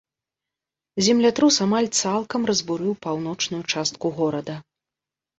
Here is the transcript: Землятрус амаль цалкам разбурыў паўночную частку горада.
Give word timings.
Землятрус 1.07 1.57
амаль 1.65 1.89
цалкам 1.99 2.41
разбурыў 2.51 2.95
паўночную 3.07 3.61
частку 3.75 4.11
горада. 4.21 4.55